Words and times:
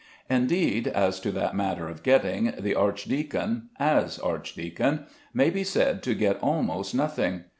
Indeed, 0.31 0.87
as 0.87 1.19
to 1.19 1.31
that 1.33 1.55
matter 1.55 1.87
of 1.87 2.01
getting, 2.01 2.55
the 2.57 2.73
archdeacon, 2.73 3.69
as 3.79 4.17
archdeacon, 4.17 5.05
may 5.31 5.51
be 5.51 5.63
said 5.63 6.01
to 6.01 6.15
get 6.15 6.41
almost 6.41 6.95
nothing. 6.95 7.43